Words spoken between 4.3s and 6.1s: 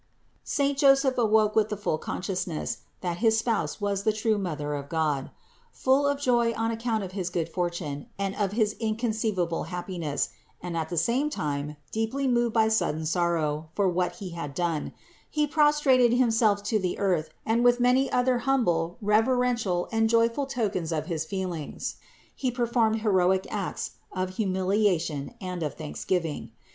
Mother of God. Full